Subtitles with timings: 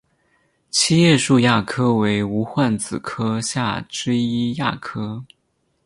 [0.71, 5.23] 七叶树亚科为无患子科下之一亚科。